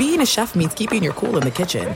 being 0.00 0.22
a 0.22 0.26
chef 0.26 0.54
means 0.54 0.72
keeping 0.72 1.02
your 1.02 1.12
cool 1.12 1.36
in 1.36 1.42
the 1.42 1.50
kitchen. 1.50 1.94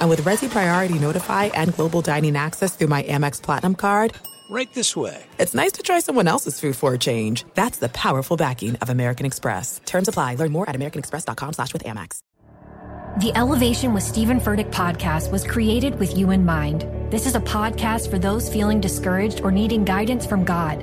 And 0.00 0.08
with 0.08 0.22
Resy 0.22 0.48
Priority 0.48 0.98
Notify 0.98 1.44
and 1.52 1.74
Global 1.74 2.00
Dining 2.00 2.34
Access 2.34 2.74
through 2.74 2.86
my 2.86 3.02
Amex 3.02 3.42
Platinum 3.42 3.74
card, 3.74 4.14
right 4.48 4.72
this 4.72 4.96
way. 4.96 5.22
It's 5.38 5.54
nice 5.54 5.72
to 5.72 5.82
try 5.82 6.00
someone 6.00 6.28
else's 6.28 6.58
food 6.58 6.76
for 6.76 6.94
a 6.94 6.98
change. 6.98 7.44
That's 7.52 7.78
the 7.78 7.90
powerful 7.90 8.38
backing 8.38 8.76
of 8.76 8.88
American 8.88 9.26
Express. 9.26 9.82
Terms 9.84 10.08
apply. 10.08 10.36
Learn 10.36 10.50
more 10.50 10.66
at 10.70 10.74
americanexpress.com 10.76 11.52
slash 11.52 11.74
with 11.74 11.84
Amex. 11.84 12.20
The 13.20 13.36
Elevation 13.36 13.92
with 13.92 14.02
Stephen 14.02 14.40
Furtick 14.40 14.70
podcast 14.70 15.30
was 15.30 15.44
created 15.44 15.98
with 15.98 16.16
you 16.16 16.30
in 16.30 16.42
mind. 16.42 16.86
This 17.10 17.26
is 17.26 17.34
a 17.34 17.40
podcast 17.40 18.10
for 18.10 18.18
those 18.18 18.50
feeling 18.50 18.80
discouraged 18.80 19.42
or 19.42 19.50
needing 19.50 19.84
guidance 19.84 20.24
from 20.24 20.42
God. 20.42 20.82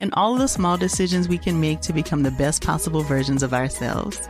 and 0.00 0.14
all 0.14 0.34
of 0.34 0.38
the 0.38 0.48
small 0.48 0.76
decisions 0.76 1.28
we 1.28 1.38
can 1.38 1.60
make 1.60 1.80
to 1.80 1.92
become 1.92 2.22
the 2.22 2.30
best 2.30 2.62
possible 2.62 3.02
versions 3.02 3.42
of 3.42 3.52
ourselves. 3.52 4.28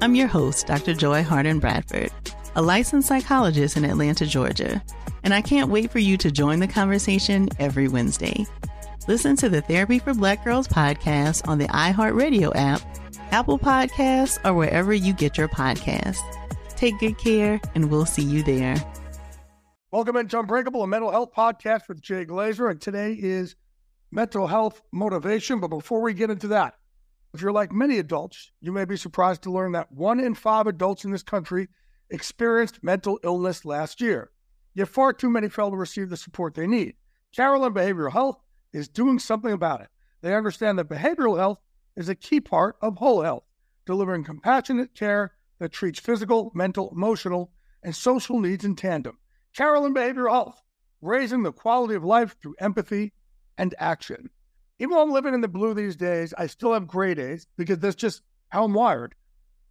I'm 0.00 0.14
your 0.14 0.26
host, 0.26 0.66
Dr. 0.66 0.94
Joy 0.94 1.22
Harden 1.22 1.58
Bradford, 1.58 2.10
a 2.54 2.62
licensed 2.62 3.08
psychologist 3.08 3.76
in 3.76 3.84
Atlanta, 3.84 4.26
Georgia, 4.26 4.82
and 5.22 5.34
I 5.34 5.42
can't 5.42 5.70
wait 5.70 5.90
for 5.90 5.98
you 5.98 6.16
to 6.16 6.30
join 6.30 6.60
the 6.60 6.68
conversation 6.68 7.48
every 7.58 7.88
Wednesday. 7.88 8.46
Listen 9.06 9.36
to 9.36 9.48
the 9.48 9.60
Therapy 9.60 9.98
for 9.98 10.14
Black 10.14 10.44
Girls 10.44 10.66
podcast 10.66 11.46
on 11.46 11.58
the 11.58 11.68
iHeartRadio 11.68 12.52
app, 12.54 12.80
Apple 13.32 13.58
Podcasts, 13.58 14.38
or 14.44 14.54
wherever 14.54 14.92
you 14.92 15.12
get 15.12 15.36
your 15.36 15.48
podcasts. 15.48 16.20
Take 16.76 16.98
good 16.98 17.18
care, 17.18 17.60
and 17.74 17.90
we'll 17.90 18.06
see 18.06 18.22
you 18.22 18.42
there. 18.42 18.76
Welcome 19.90 20.16
into 20.16 20.40
Unbreakable, 20.40 20.82
a 20.82 20.86
mental 20.86 21.10
health 21.10 21.32
podcast 21.36 21.86
with 21.86 22.00
Jay 22.00 22.24
Glazer, 22.24 22.70
and 22.70 22.80
today 22.80 23.12
is 23.12 23.56
mental 24.12 24.46
health 24.46 24.82
motivation. 24.92 25.58
But 25.58 25.68
before 25.68 26.02
we 26.02 26.14
get 26.14 26.30
into 26.30 26.48
that, 26.48 26.74
if 27.34 27.40
you're 27.40 27.50
like 27.50 27.72
many 27.72 27.98
adults, 27.98 28.52
you 28.60 28.70
may 28.70 28.84
be 28.84 28.96
surprised 28.96 29.42
to 29.42 29.50
learn 29.50 29.72
that 29.72 29.90
one 29.90 30.20
in 30.20 30.34
five 30.34 30.66
adults 30.66 31.04
in 31.04 31.10
this 31.10 31.22
country 31.22 31.68
experienced 32.10 32.84
mental 32.84 33.18
illness 33.24 33.64
last 33.64 34.00
year. 34.00 34.30
Yet 34.74 34.88
far 34.88 35.12
too 35.12 35.30
many 35.30 35.48
fail 35.48 35.70
to 35.70 35.76
receive 35.76 36.10
the 36.10 36.16
support 36.16 36.54
they 36.54 36.66
need. 36.66 36.94
Carelon 37.34 37.72
Behavioral 37.72 38.12
Health 38.12 38.38
is 38.72 38.88
doing 38.88 39.18
something 39.18 39.52
about 39.52 39.80
it. 39.80 39.88
They 40.20 40.34
understand 40.34 40.78
that 40.78 40.88
behavioral 40.88 41.38
health 41.38 41.58
is 41.96 42.08
a 42.08 42.14
key 42.14 42.40
part 42.40 42.76
of 42.80 42.96
whole 42.96 43.22
health, 43.22 43.44
delivering 43.86 44.24
compassionate 44.24 44.94
care 44.94 45.32
that 45.58 45.72
treats 45.72 45.98
physical, 45.98 46.52
mental, 46.54 46.90
emotional, 46.90 47.52
and 47.82 47.96
social 47.96 48.38
needs 48.38 48.64
in 48.64 48.76
tandem. 48.76 49.18
Carelon 49.54 49.94
Behavioral 49.94 50.32
Health, 50.32 50.62
raising 51.00 51.42
the 51.42 51.52
quality 51.52 51.94
of 51.94 52.04
life 52.04 52.36
through 52.40 52.54
empathy 52.60 53.12
and 53.62 53.74
action. 53.78 54.28
Even 54.80 54.96
though 54.96 55.02
I'm 55.02 55.12
living 55.12 55.34
in 55.34 55.40
the 55.40 55.48
blue 55.48 55.72
these 55.72 55.94
days, 55.94 56.34
I 56.36 56.48
still 56.48 56.72
have 56.72 56.88
gray 56.88 57.14
days 57.14 57.46
because 57.56 57.78
that's 57.78 57.94
just 57.94 58.20
how 58.48 58.64
I'm 58.64 58.74
wired. 58.74 59.14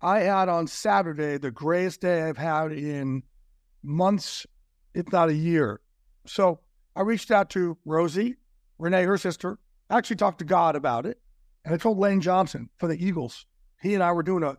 I 0.02 0.22
had 0.22 0.48
on 0.48 0.67
Saturday 0.67 1.38
the 1.38 1.52
grayest 1.52 2.00
day 2.00 2.23
I've 2.23 2.38
had 2.38 2.72
in 2.72 3.23
months, 3.83 4.48
if 4.94 5.11
not 5.11 5.28
a 5.28 5.33
year. 5.33 5.81
So 6.25 6.61
I 6.95 7.02
reached 7.02 7.31
out 7.31 7.50
to 7.52 7.78
Rosie, 7.83 8.38
Renee, 8.80 9.03
her 9.03 9.17
sister. 9.17 9.59
I 9.89 9.98
actually 9.98 10.16
talked 10.16 10.39
to 10.39 10.45
God 10.45 10.78
about 10.78 11.05
it. 11.05 11.20
And 11.66 11.73
I 11.73 11.78
told 11.78 11.98
Lane 12.00 12.22
Johnson 12.22 12.70
for 12.77 12.88
the 12.88 13.05
Eagles. 13.05 13.45
He 13.82 13.94
and 13.94 14.02
I 14.02 14.14
were 14.14 14.23
doing 14.23 14.44
a, 14.44 14.58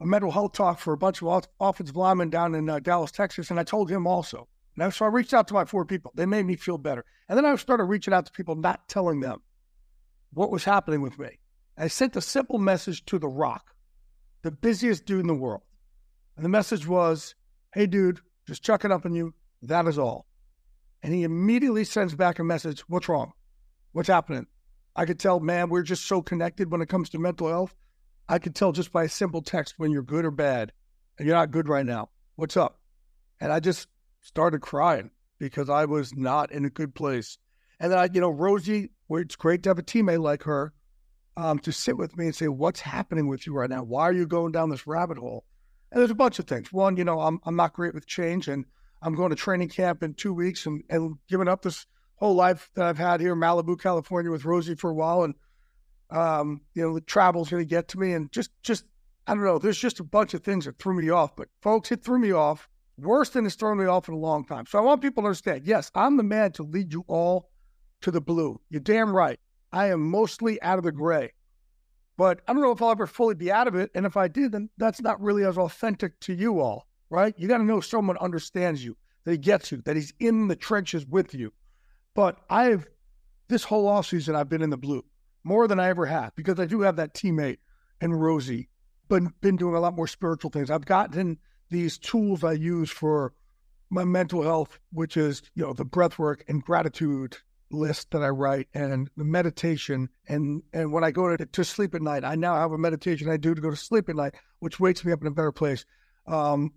a 0.00 0.06
mental 0.06 0.32
health 0.32 0.52
talk 0.54 0.80
for 0.80 0.92
a 0.92 0.98
bunch 0.98 1.22
of 1.22 1.46
offensive 1.60 1.96
linemen 1.96 2.30
down 2.30 2.56
in 2.56 2.68
uh, 2.68 2.80
Dallas, 2.80 3.12
Texas. 3.12 3.48
And 3.50 3.60
I 3.60 3.64
told 3.64 3.88
him 3.88 4.08
also. 4.08 4.48
And 4.78 4.92
so 4.92 5.04
I 5.04 5.08
reached 5.08 5.34
out 5.34 5.48
to 5.48 5.54
my 5.54 5.64
four 5.64 5.84
people. 5.84 6.12
They 6.14 6.26
made 6.26 6.46
me 6.46 6.56
feel 6.56 6.78
better. 6.78 7.04
And 7.28 7.36
then 7.36 7.44
I 7.44 7.54
started 7.56 7.84
reaching 7.84 8.14
out 8.14 8.26
to 8.26 8.32
people, 8.32 8.54
not 8.54 8.88
telling 8.88 9.20
them 9.20 9.42
what 10.32 10.50
was 10.50 10.64
happening 10.64 11.02
with 11.02 11.18
me. 11.18 11.38
I 11.76 11.88
sent 11.88 12.16
a 12.16 12.20
simple 12.20 12.58
message 12.58 13.04
to 13.06 13.18
The 13.18 13.28
Rock, 13.28 13.74
the 14.42 14.50
busiest 14.50 15.04
dude 15.04 15.20
in 15.20 15.26
the 15.26 15.34
world. 15.34 15.62
And 16.36 16.44
the 16.44 16.50
message 16.50 16.86
was, 16.86 17.34
hey, 17.74 17.86
dude, 17.86 18.20
just 18.46 18.62
chucking 18.62 18.92
up 18.92 19.04
on 19.04 19.14
you. 19.14 19.34
That 19.62 19.86
is 19.86 19.98
all. 19.98 20.26
And 21.02 21.12
he 21.12 21.24
immediately 21.24 21.84
sends 21.84 22.14
back 22.14 22.38
a 22.38 22.44
message, 22.44 22.80
what's 22.88 23.08
wrong? 23.08 23.32
What's 23.92 24.08
happening? 24.08 24.46
I 24.96 25.04
could 25.04 25.18
tell, 25.18 25.40
man, 25.40 25.68
we're 25.68 25.82
just 25.82 26.06
so 26.06 26.22
connected 26.22 26.70
when 26.70 26.82
it 26.82 26.88
comes 26.88 27.10
to 27.10 27.18
mental 27.18 27.48
health. 27.48 27.74
I 28.28 28.38
could 28.38 28.54
tell 28.54 28.72
just 28.72 28.92
by 28.92 29.04
a 29.04 29.08
simple 29.08 29.42
text 29.42 29.74
when 29.76 29.90
you're 29.90 30.02
good 30.02 30.24
or 30.24 30.30
bad. 30.30 30.72
And 31.18 31.26
you're 31.26 31.36
not 31.36 31.50
good 31.50 31.68
right 31.68 31.84
now. 31.84 32.08
What's 32.36 32.56
up? 32.56 32.80
And 33.40 33.52
I 33.52 33.60
just 33.60 33.88
started 34.22 34.60
crying 34.60 35.10
because 35.38 35.68
I 35.68 35.84
was 35.84 36.14
not 36.14 36.50
in 36.52 36.64
a 36.64 36.70
good 36.70 36.94
place. 36.94 37.38
And 37.78 37.92
then 37.92 37.98
I, 37.98 38.08
you 38.12 38.20
know, 38.20 38.30
Rosie, 38.30 38.90
it's 39.10 39.36
great 39.36 39.62
to 39.64 39.70
have 39.70 39.78
a 39.78 39.82
teammate 39.82 40.22
like 40.22 40.44
her 40.44 40.72
um, 41.36 41.58
to 41.60 41.72
sit 41.72 41.96
with 41.96 42.16
me 42.16 42.26
and 42.26 42.34
say, 42.34 42.48
"What's 42.48 42.80
happening 42.80 43.26
with 43.26 43.46
you 43.46 43.54
right 43.54 43.68
now? 43.68 43.82
Why 43.82 44.04
are 44.04 44.12
you 44.12 44.26
going 44.26 44.52
down 44.52 44.70
this 44.70 44.86
rabbit 44.86 45.18
hole?" 45.18 45.44
And 45.90 46.00
there's 46.00 46.10
a 46.10 46.14
bunch 46.14 46.38
of 46.38 46.46
things. 46.46 46.72
One, 46.72 46.96
you 46.96 47.04
know, 47.04 47.20
I'm 47.20 47.40
I'm 47.44 47.56
not 47.56 47.72
great 47.72 47.94
with 47.94 48.06
change, 48.06 48.48
and 48.48 48.64
I'm 49.02 49.14
going 49.14 49.30
to 49.30 49.36
training 49.36 49.68
camp 49.68 50.02
in 50.02 50.14
two 50.14 50.32
weeks, 50.32 50.66
and 50.66 50.82
and 50.88 51.16
giving 51.28 51.48
up 51.48 51.62
this 51.62 51.86
whole 52.16 52.34
life 52.34 52.70
that 52.74 52.84
I've 52.84 52.98
had 52.98 53.20
here 53.20 53.32
in 53.32 53.40
Malibu, 53.40 53.80
California, 53.80 54.30
with 54.30 54.44
Rosie 54.44 54.76
for 54.76 54.90
a 54.90 54.94
while, 54.94 55.24
and 55.24 55.34
um, 56.10 56.60
you 56.74 56.82
know, 56.82 56.94
the 56.94 57.00
travel's 57.00 57.50
going 57.50 57.62
to 57.62 57.68
get 57.68 57.88
to 57.88 57.98
me, 57.98 58.12
and 58.12 58.30
just 58.30 58.50
just 58.62 58.84
I 59.26 59.34
don't 59.34 59.44
know. 59.44 59.58
There's 59.58 59.78
just 59.78 60.00
a 60.00 60.04
bunch 60.04 60.34
of 60.34 60.42
things 60.42 60.66
that 60.66 60.78
threw 60.78 60.94
me 60.94 61.10
off. 61.10 61.34
But 61.34 61.48
folks, 61.60 61.90
it 61.90 62.04
threw 62.04 62.18
me 62.18 62.32
off 62.32 62.68
worse 62.98 63.30
than 63.30 63.46
it's 63.46 63.54
thrown 63.54 63.78
me 63.78 63.86
off 63.86 64.08
in 64.08 64.14
a 64.14 64.18
long 64.18 64.44
time. 64.44 64.66
So 64.66 64.78
I 64.78 64.82
want 64.82 65.02
people 65.02 65.22
to 65.22 65.28
understand 65.28 65.66
yes, 65.66 65.90
I'm 65.94 66.16
the 66.16 66.22
man 66.22 66.52
to 66.52 66.62
lead 66.62 66.92
you 66.92 67.04
all 67.08 67.50
to 68.02 68.10
the 68.10 68.20
blue. 68.20 68.60
You're 68.68 68.80
damn 68.80 69.14
right. 69.14 69.38
I 69.72 69.86
am 69.88 70.10
mostly 70.10 70.60
out 70.62 70.78
of 70.78 70.84
the 70.84 70.92
gray. 70.92 71.32
But 72.18 72.40
I 72.46 72.52
don't 72.52 72.62
know 72.62 72.72
if 72.72 72.82
I'll 72.82 72.90
ever 72.90 73.06
fully 73.06 73.34
be 73.34 73.50
out 73.50 73.68
of 73.68 73.74
it. 73.74 73.90
And 73.94 74.04
if 74.04 74.16
I 74.16 74.28
did, 74.28 74.52
then 74.52 74.68
that's 74.76 75.00
not 75.00 75.20
really 75.20 75.44
as 75.44 75.56
authentic 75.56 76.20
to 76.20 76.34
you 76.34 76.60
all, 76.60 76.86
right? 77.08 77.34
You 77.38 77.48
got 77.48 77.58
to 77.58 77.64
know 77.64 77.80
someone 77.80 78.18
understands 78.18 78.84
you, 78.84 78.96
that 79.24 79.32
he 79.32 79.38
gets 79.38 79.72
you, 79.72 79.82
that 79.86 79.96
he's 79.96 80.12
in 80.20 80.48
the 80.48 80.56
trenches 80.56 81.06
with 81.06 81.32
you. 81.34 81.52
But 82.14 82.38
I've, 82.50 82.86
this 83.48 83.64
whole 83.64 83.88
off 83.88 84.06
season, 84.06 84.36
I've 84.36 84.50
been 84.50 84.62
in 84.62 84.70
the 84.70 84.76
blue 84.76 85.04
more 85.42 85.66
than 85.66 85.80
I 85.80 85.88
ever 85.88 86.06
have 86.06 86.34
because 86.36 86.60
I 86.60 86.66
do 86.66 86.82
have 86.82 86.96
that 86.96 87.14
teammate 87.14 87.58
and 88.00 88.20
Rosie, 88.20 88.68
but 89.08 89.22
been 89.40 89.56
doing 89.56 89.74
a 89.74 89.80
lot 89.80 89.96
more 89.96 90.06
spiritual 90.06 90.50
things. 90.50 90.70
I've 90.70 90.84
gotten 90.84 91.38
these 91.72 91.98
tools 91.98 92.44
I 92.44 92.52
use 92.52 92.90
for 92.90 93.32
my 93.90 94.04
mental 94.04 94.42
health, 94.42 94.78
which 94.92 95.16
is, 95.16 95.42
you 95.54 95.64
know, 95.64 95.72
the 95.72 95.84
breath 95.84 96.18
work 96.18 96.44
and 96.48 96.62
gratitude 96.62 97.36
list 97.70 98.10
that 98.10 98.22
I 98.22 98.28
write 98.28 98.68
and 98.74 99.10
the 99.16 99.24
meditation. 99.24 100.08
And, 100.28 100.62
and 100.72 100.92
when 100.92 101.04
I 101.04 101.10
go 101.10 101.36
to, 101.36 101.44
to 101.44 101.64
sleep 101.64 101.94
at 101.94 102.02
night, 102.02 102.24
I 102.24 102.34
now 102.34 102.54
have 102.54 102.72
a 102.72 102.78
meditation 102.78 103.28
I 103.28 103.36
do 103.36 103.54
to 103.54 103.60
go 103.60 103.70
to 103.70 103.76
sleep 103.76 104.08
at 104.08 104.16
night, 104.16 104.34
which 104.60 104.78
wakes 104.78 105.04
me 105.04 105.12
up 105.12 105.20
in 105.20 105.26
a 105.26 105.32
better 105.32 105.52
place. 105.52 105.84
Um, 106.26 106.72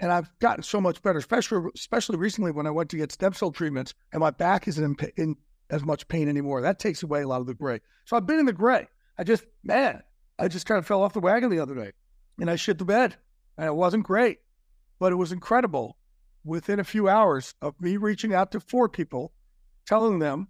and 0.00 0.12
I've 0.12 0.30
gotten 0.40 0.62
so 0.62 0.80
much 0.80 1.00
better, 1.02 1.18
especially 1.18 1.70
especially 1.74 2.18
recently 2.18 2.50
when 2.50 2.66
I 2.66 2.70
went 2.70 2.90
to 2.90 2.96
get 2.96 3.12
stem 3.12 3.32
cell 3.32 3.52
treatments, 3.52 3.94
and 4.12 4.20
my 4.20 4.30
back 4.30 4.68
isn't 4.68 5.00
in, 5.00 5.12
in 5.16 5.36
as 5.70 5.84
much 5.84 6.08
pain 6.08 6.28
anymore. 6.28 6.60
That 6.60 6.78
takes 6.80 7.02
away 7.02 7.22
a 7.22 7.28
lot 7.28 7.40
of 7.40 7.46
the 7.46 7.54
gray. 7.54 7.80
So 8.04 8.16
I've 8.16 8.26
been 8.26 8.40
in 8.40 8.46
the 8.46 8.52
gray. 8.52 8.88
I 9.16 9.24
just 9.24 9.44
man, 9.62 10.02
I 10.38 10.48
just 10.48 10.66
kind 10.66 10.78
of 10.78 10.86
fell 10.86 11.02
off 11.02 11.12
the 11.14 11.20
wagon 11.20 11.48
the 11.48 11.60
other 11.60 11.76
day, 11.76 11.92
and 12.40 12.50
I 12.50 12.56
shit 12.56 12.78
the 12.78 12.84
bed 12.84 13.16
and 13.56 13.66
it 13.66 13.74
wasn't 13.74 14.04
great, 14.04 14.38
but 14.98 15.12
it 15.12 15.16
was 15.16 15.32
incredible. 15.32 15.96
Within 16.44 16.78
a 16.78 16.84
few 16.84 17.08
hours 17.08 17.54
of 17.62 17.80
me 17.80 17.96
reaching 17.96 18.34
out 18.34 18.52
to 18.52 18.60
four 18.60 18.88
people, 18.88 19.32
telling 19.86 20.18
them 20.18 20.48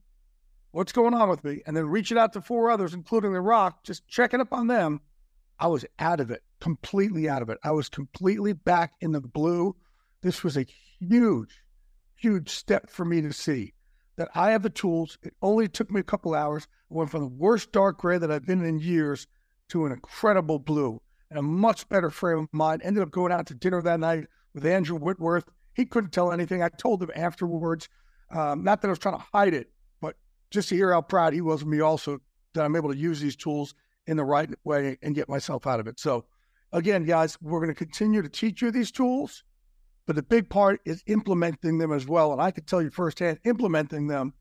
what's 0.73 0.93
going 0.93 1.15
on 1.15 1.29
with 1.29 1.45
me, 1.45 1.63
and 1.67 1.77
then 1.77 1.87
reaching 1.87 2.19
out 2.19 2.33
to 2.33 2.41
four 2.41 2.71
others, 2.71 2.95
including 2.95 3.33
The 3.33 3.41
Rock, 3.41 3.85
just 3.85 4.09
checking 4.09 4.41
up 4.41 4.53
on 4.53 4.67
them, 4.67 5.01
I 5.59 5.69
was 5.69 5.85
out 6.01 6.19
of 6.19 6.33
it, 6.33 6.43
completely 6.61 7.29
out 7.29 7.43
of 7.43 7.49
it. 7.49 7.59
I 7.63 7.71
was 7.71 7.89
completely 7.89 8.53
back 8.53 8.95
in 9.01 9.13
the 9.13 9.21
blue. 9.21 9.77
This 10.21 10.43
was 10.43 10.57
a 10.57 10.67
huge, 10.99 11.63
huge 12.17 12.51
step 12.51 12.91
for 12.91 13.05
me 13.05 13.21
to 13.23 13.33
see 13.33 13.75
that 14.17 14.31
I 14.35 14.51
have 14.51 14.63
the 14.63 14.71
tools. 14.71 15.17
It 15.23 15.35
only 15.43 15.69
took 15.69 15.91
me 15.91 16.01
a 16.01 16.05
couple 16.05 16.35
hours. 16.35 16.67
I 16.91 16.95
went 16.95 17.11
from 17.11 17.21
the 17.21 17.29
worst 17.29 17.71
dark 17.71 17.99
gray 17.99 18.19
that 18.19 18.31
I've 18.31 18.47
been 18.47 18.65
in 18.65 18.81
years 18.81 19.29
to 19.69 19.87
an 19.87 19.93
incredible 19.93 20.59
blue 20.59 21.01
in 21.35 21.39
a 21.39 21.43
much 21.43 21.89
better 21.89 22.11
frame 22.11 22.39
of 22.39 22.49
mind. 22.53 22.81
Ended 22.85 23.03
up 23.03 23.11
going 23.11 23.33
out 23.33 23.47
to 23.49 23.55
dinner 23.55 23.83
that 23.83 23.99
night 23.99 24.27
with 24.55 24.65
Andrew 24.65 24.97
Whitworth. 24.97 25.45
He 25.75 25.85
couldn't 25.85 26.13
tell 26.13 26.31
anything. 26.31 26.63
I 26.63 26.69
told 26.69 27.03
him 27.03 27.11
afterwards, 27.17 27.89
um, 28.31 28.63
not 28.63 28.81
that 28.81 28.89
I 28.89 28.91
was 28.91 29.01
trying 29.01 29.17
to 29.17 29.27
hide 29.33 29.53
it, 29.53 29.71
but 30.01 30.15
just 30.51 30.69
to 30.69 30.77
hear 30.77 30.93
how 30.93 31.03
proud 31.03 31.33
he 31.33 31.41
was 31.41 31.63
of 31.63 31.69
me 31.69 31.81
also 31.81 32.21
that 32.55 32.65
I'm 32.65 32.77
able 32.77 32.93
to 32.93 32.97
use 32.97 33.21
these 33.21 33.35
tools 33.35 33.75
in 34.07 34.17
the 34.17 34.25
right 34.25 34.49
way 34.63 34.97
and 35.03 35.15
get 35.15 35.29
myself 35.29 35.67
out 35.67 35.81
of 35.81 35.89
it. 35.89 35.99
So, 35.99 36.25
again, 36.73 37.05
guys, 37.05 37.37
we're 37.43 37.59
going 37.59 37.69
to 37.71 37.75
continue 37.75 38.23
to 38.23 38.29
teach 38.29 38.63
you 38.63 38.71
these 38.71 38.93
tools. 38.93 39.43
But 40.07 40.17
the 40.17 40.23
big 40.23 40.49
part 40.49 40.81
is 40.85 41.03
implementing 41.07 41.79
them 41.79 41.91
as 41.91 42.07
well. 42.07 42.33
And 42.33 42.41
I 42.41 42.51
can 42.51 42.65
tell 42.65 42.83
you 42.83 42.91
firsthand, 42.91 43.41
implementing 43.45 44.07
them 44.07 44.35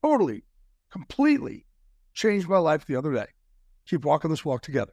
totally, 0.00 0.44
completely 0.92 1.66
changed 2.14 2.48
my 2.48 2.58
life 2.58 2.86
the 2.86 2.96
other 2.96 3.12
day. 3.12 3.26
Keep 3.86 4.04
walking 4.04 4.30
this 4.30 4.44
walk 4.44 4.60
together. 4.62 4.92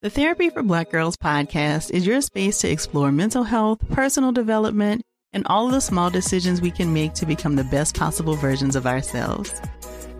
The 0.00 0.10
Therapy 0.10 0.48
for 0.48 0.62
Black 0.62 0.92
Girls 0.92 1.16
podcast 1.16 1.90
is 1.90 2.06
your 2.06 2.20
space 2.20 2.60
to 2.60 2.70
explore 2.70 3.10
mental 3.10 3.42
health, 3.42 3.80
personal 3.90 4.30
development, 4.30 5.02
and 5.32 5.44
all 5.48 5.66
of 5.66 5.72
the 5.72 5.80
small 5.80 6.08
decisions 6.08 6.60
we 6.60 6.70
can 6.70 6.92
make 6.92 7.14
to 7.14 7.26
become 7.26 7.56
the 7.56 7.64
best 7.64 7.98
possible 7.98 8.36
versions 8.36 8.76
of 8.76 8.86
ourselves. 8.86 9.60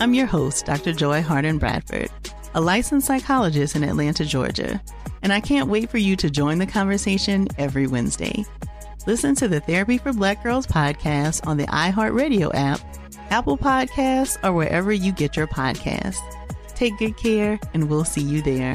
I'm 0.01 0.15
your 0.15 0.27
host, 0.27 0.67
Dr. 0.67 0.93
Joy 0.93 1.23
Harden 1.23 1.59
Bradford, 1.59 2.11
a 2.55 2.61
licensed 2.61 3.07
psychologist 3.07 3.77
in 3.77 3.85
Atlanta, 3.85 4.25
Georgia, 4.25 4.83
and 5.23 5.33
I 5.33 5.39
can't 5.39 5.71
wait 5.71 5.91
for 5.91 5.99
you 5.99 6.17
to 6.17 6.29
join 6.29 6.59
the 6.59 6.67
conversation 6.67 7.47
every 7.57 7.87
Wednesday. 7.87 8.45
Listen 9.07 9.37
to 9.37 9.47
the 9.47 9.61
Therapy 9.61 9.97
for 9.97 10.13
Black 10.13 10.43
Girls 10.43 10.67
podcast 10.67 11.47
on 11.47 11.57
the 11.57 11.69
iHeartRadio 11.69 12.51
app, 12.53 12.81
Apple 13.31 13.57
Podcasts, 13.57 14.43
or 14.43 14.53
wherever 14.53 14.91
you 14.91 15.13
get 15.13 15.37
your 15.37 15.47
podcasts. 15.47 16.19
Take 16.75 16.99
good 16.99 17.17
care, 17.17 17.61
and 17.75 17.89
we'll 17.89 18.05
see 18.05 18.23
you 18.23 18.43
there. 18.43 18.75